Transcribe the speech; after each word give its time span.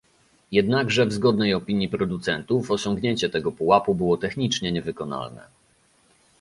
Jednakże 0.51 1.05
w 1.05 1.13
zgodnej 1.13 1.53
opinii 1.53 1.89
producentów 1.89 2.71
osiągnięcie 2.71 3.29
tego 3.29 3.51
pułapu 3.51 3.95
było 3.95 4.17
technicznie 4.17 4.71
niewykonalne 4.71 5.47